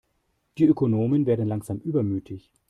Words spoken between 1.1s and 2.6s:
werden langsam übermütig.